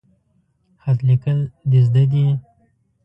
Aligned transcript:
خط 0.81 0.99
لیکل 1.07 1.39
د 1.69 1.71
زده 1.87 2.03
ده؟ 2.11 2.25